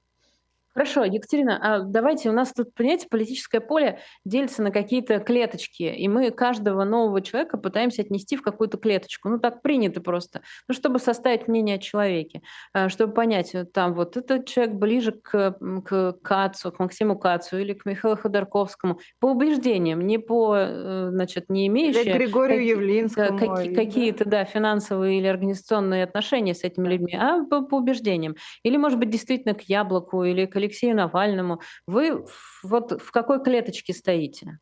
Хорошо, 0.74 1.04
Екатерина, 1.04 1.58
а 1.60 1.80
давайте, 1.80 2.28
у 2.28 2.32
нас 2.32 2.52
тут, 2.52 2.74
понимаете, 2.74 3.08
политическое 3.10 3.60
поле 3.60 3.98
делится 4.24 4.62
на 4.62 4.70
какие-то 4.70 5.18
клеточки, 5.18 5.82
и 5.82 6.08
мы 6.08 6.30
каждого 6.30 6.84
нового 6.84 7.20
человека 7.20 7.56
пытаемся 7.56 8.02
отнести 8.02 8.36
в 8.36 8.42
какую-то 8.42 8.76
клеточку. 8.76 9.28
Ну, 9.28 9.38
так 9.38 9.62
принято 9.62 10.00
просто, 10.00 10.42
ну, 10.68 10.74
чтобы 10.74 10.98
составить 10.98 11.48
мнение 11.48 11.76
о 11.76 11.78
человеке, 11.78 12.42
а, 12.72 12.88
чтобы 12.88 13.14
понять, 13.14 13.54
э, 13.54 13.64
там, 13.64 13.94
вот 13.94 14.16
этот 14.16 14.46
человек 14.46 14.74
ближе 14.74 15.12
к, 15.12 15.58
к 15.84 16.12
Кацу, 16.22 16.70
к 16.70 16.78
Максиму 16.78 17.18
Кацу 17.18 17.58
или 17.58 17.72
к 17.72 17.86
Михаилу 17.86 18.16
Ходорковскому, 18.16 19.00
по 19.20 19.26
убеждениям, 19.26 20.06
не 20.06 20.18
по, 20.18 20.54
э, 20.56 21.08
значит, 21.10 21.48
не 21.48 21.66
имеющие... 21.66 22.04
Или 22.04 22.12
Григорию 22.12 22.58
как, 22.58 22.66
Явлинскому. 22.66 23.38
Как, 23.38 23.74
какие-то, 23.74 24.28
да, 24.28 24.44
финансовые 24.44 25.18
или 25.18 25.26
организационные 25.26 26.04
отношения 26.04 26.54
с 26.54 26.62
этими 26.62 26.88
людьми, 26.88 27.16
а 27.16 27.44
по, 27.44 27.62
по 27.62 27.76
убеждениям. 27.76 28.36
Или, 28.62 28.76
может 28.76 28.98
быть, 28.98 29.10
действительно 29.10 29.54
к 29.54 29.62
Яблоку 29.62 30.24
или 30.24 30.46
к 30.46 30.57
Алексею 30.58 30.96
Навальному. 30.96 31.60
Вы 31.86 32.24
вот 32.62 33.00
в 33.02 33.10
какой 33.10 33.42
клеточке 33.42 33.92
стоите? 33.92 34.58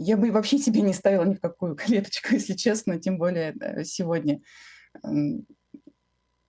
Я 0.00 0.16
бы 0.16 0.30
вообще 0.30 0.58
себе 0.58 0.80
не 0.80 0.92
ставила 0.92 1.24
ни 1.24 1.34
в 1.34 1.40
какую 1.40 1.74
клеточку, 1.74 2.28
если 2.34 2.54
честно, 2.54 3.00
тем 3.00 3.18
более 3.18 3.54
сегодня. 3.84 4.40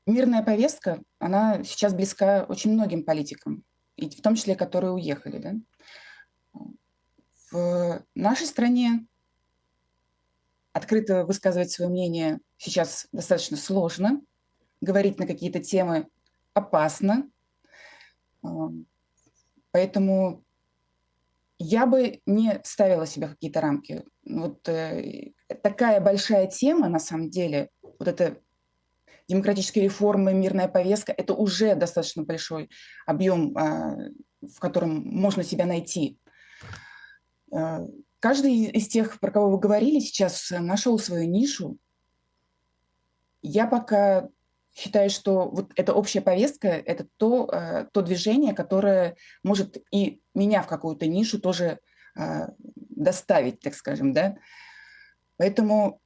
Мирная 0.05 0.43
повестка, 0.43 1.01
она 1.19 1.63
сейчас 1.63 1.93
близка 1.93 2.45
очень 2.47 2.73
многим 2.73 3.03
политикам, 3.03 3.63
и 3.95 4.09
в 4.09 4.21
том 4.21 4.35
числе, 4.35 4.55
которые 4.55 4.91
уехали. 4.91 5.37
Да? 5.37 6.63
В 7.51 8.05
нашей 8.15 8.47
стране 8.47 9.07
открыто 10.73 11.25
высказывать 11.25 11.71
свое 11.71 11.89
мнение 11.89 12.39
сейчас 12.57 13.07
достаточно 13.11 13.57
сложно 13.57 14.21
говорить 14.81 15.19
на 15.19 15.27
какие-то 15.27 15.59
темы 15.59 16.07
опасно. 16.53 17.29
А, 18.43 18.69
поэтому 19.71 20.43
я 21.59 21.85
бы 21.85 22.21
не 22.25 22.61
ставила 22.63 23.05
себе 23.05 23.27
какие-то 23.27 23.59
рамки. 23.59 24.05
Вот 24.25 24.67
э, 24.69 25.31
такая 25.61 25.99
большая 25.99 26.47
тема, 26.47 26.87
на 26.87 26.99
самом 26.99 27.29
деле, 27.29 27.69
вот 27.81 28.07
это 28.07 28.39
демократические 29.27 29.83
реформы, 29.83 30.33
мирная 30.33 30.69
повестка, 30.69 31.11
это 31.11 31.33
уже 31.33 31.75
достаточно 31.75 32.23
большой 32.23 32.69
объем, 33.05 33.55
э, 33.57 34.11
в 34.41 34.59
котором 34.59 35.03
можно 35.05 35.43
себя 35.43 35.65
найти. 35.65 36.17
Э, 37.51 37.85
каждый 38.21 38.53
из 38.53 38.87
тех, 38.87 39.19
про 39.19 39.31
кого 39.31 39.51
вы 39.51 39.59
говорили 39.59 39.99
сейчас, 39.99 40.51
нашел 40.51 40.97
свою 40.97 41.29
нишу. 41.29 41.77
Я 43.41 43.67
пока 43.67 44.29
считаю, 44.79 45.09
что 45.09 45.49
вот 45.49 45.71
эта 45.75 45.93
общая 45.93 46.21
повестка– 46.21 46.67
это 46.85 47.05
то, 47.17 47.49
э, 47.51 47.85
то 47.91 48.01
движение, 48.01 48.53
которое 48.53 49.15
может 49.43 49.77
и 49.91 50.21
меня 50.33 50.61
в 50.61 50.67
какую-то 50.67 51.05
нишу 51.05 51.39
тоже 51.39 51.79
э, 52.17 52.47
доставить, 52.75 53.59
так 53.59 53.75
скажем, 53.75 54.13
да. 54.13 54.37
Поэтому 55.37 55.99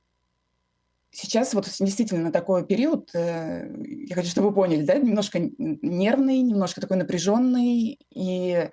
сейчас 1.12 1.54
вот 1.54 1.70
действительно 1.80 2.32
такой 2.32 2.66
период, 2.66 3.14
э, 3.14 3.70
я 4.08 4.16
хочу, 4.16 4.30
чтобы 4.30 4.50
вы 4.50 4.56
поняли, 4.56 4.84
да, 4.84 4.96
немножко 4.96 5.40
нервный, 5.40 6.40
немножко 6.42 6.82
такой 6.82 6.98
напряженный, 6.98 8.00
и 8.10 8.70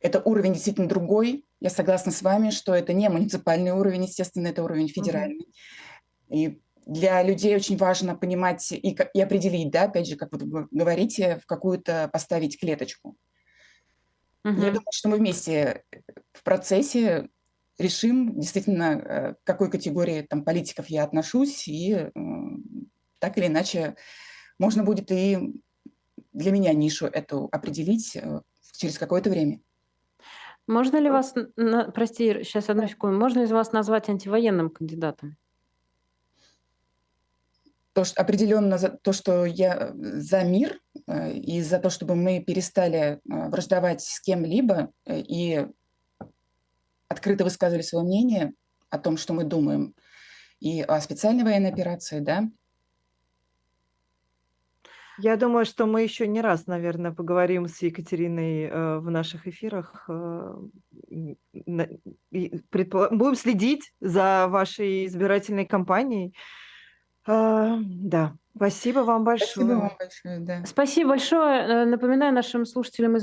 это 0.00 0.22
уровень 0.22 0.52
действительно 0.52 0.88
другой. 0.88 1.46
Я 1.60 1.70
согласна 1.70 2.12
с 2.12 2.22
вами, 2.22 2.50
что 2.50 2.74
это 2.74 2.92
не 2.92 3.08
муниципальный 3.08 3.72
уровень, 3.72 4.04
естественно, 4.04 4.48
это 4.48 4.62
уровень 4.62 4.88
федеральный. 4.88 5.48
Mm-hmm. 6.30 6.36
И 6.36 6.60
для 6.86 7.22
людей 7.22 7.54
очень 7.54 7.76
важно 7.76 8.16
понимать 8.16 8.72
и, 8.72 8.96
и 9.14 9.20
определить, 9.20 9.70
да, 9.70 9.84
опять 9.84 10.06
же, 10.06 10.16
как 10.16 10.32
вы 10.32 10.68
говорите, 10.70 11.38
в 11.42 11.46
какую-то 11.46 12.08
поставить 12.12 12.58
клеточку. 12.58 13.16
Угу. 14.44 14.54
Я 14.54 14.68
думаю, 14.68 14.86
что 14.90 15.08
мы 15.08 15.18
вместе 15.18 15.84
в 16.32 16.42
процессе 16.42 17.28
решим 17.78 18.38
действительно, 18.38 18.84
э, 18.84 19.34
к 19.34 19.38
какой 19.44 19.70
категории 19.70 20.22
там, 20.22 20.44
политиков 20.44 20.88
я 20.88 21.04
отношусь, 21.04 21.66
и 21.68 21.92
э, 21.92 22.10
так 23.18 23.38
или 23.38 23.46
иначе 23.46 23.96
можно 24.58 24.82
будет 24.84 25.10
и 25.10 25.38
для 26.32 26.52
меня 26.52 26.72
нишу 26.72 27.06
эту 27.06 27.48
определить 27.52 28.16
э, 28.16 28.40
через 28.76 28.98
какое-то 28.98 29.30
время. 29.30 29.60
Можно 30.66 30.98
ли 30.98 31.10
вас, 31.10 31.34
прости, 31.94 32.44
сейчас 32.44 32.70
одну 32.70 32.86
секунду, 32.86 33.18
можно 33.18 33.40
ли 33.40 33.52
вас 33.52 33.72
назвать 33.72 34.08
антивоенным 34.08 34.70
кандидатом? 34.70 35.36
То, 37.92 38.04
что 38.04 38.20
определенно 38.20 38.78
за 38.78 38.88
то, 38.88 39.12
что 39.12 39.44
я 39.44 39.92
за 39.94 40.44
мир 40.44 40.78
э, 41.06 41.32
и 41.32 41.60
за 41.60 41.78
то, 41.78 41.90
чтобы 41.90 42.14
мы 42.14 42.40
перестали 42.40 42.98
э, 42.98 43.18
враждовать 43.24 44.02
с 44.02 44.20
кем-либо 44.20 44.92
э, 45.06 45.20
и 45.20 45.66
открыто 47.08 47.44
высказывали 47.44 47.82
свое 47.82 48.04
мнение 48.04 48.52
о 48.90 48.98
том, 48.98 49.16
что 49.16 49.34
мы 49.34 49.44
думаем, 49.44 49.94
и 50.60 50.82
о 50.82 51.00
специальной 51.00 51.44
военной 51.44 51.70
операции, 51.70 52.20
да. 52.20 52.48
Я 55.22 55.36
думаю, 55.36 55.66
что 55.66 55.86
мы 55.86 56.02
еще 56.02 56.26
не 56.26 56.40
раз, 56.40 56.66
наверное, 56.66 57.12
поговорим 57.12 57.66
с 57.66 57.82
Екатериной 57.82 58.64
э, 58.64 58.98
в 58.98 59.10
наших 59.10 59.46
эфирах. 59.46 60.06
Э, 60.08 60.54
на, 61.66 61.88
и 62.30 62.58
предпол... 62.70 63.08
Будем 63.10 63.34
следить 63.34 63.92
за 64.00 64.46
вашей 64.48 65.06
избирательной 65.06 65.66
кампанией. 65.66 66.34
А, 67.32 67.78
да, 67.80 68.32
спасибо 68.56 69.00
вам 69.00 69.22
большое. 69.22 69.48
Спасибо 69.48 69.72
вам 69.78 69.96
большое, 69.98 70.38
да. 70.40 70.64
Спасибо 70.66 71.10
большое. 71.10 71.84
Напоминаю 71.84 72.34
нашим 72.34 72.66
слушателям 72.66 73.16
и 73.16 73.18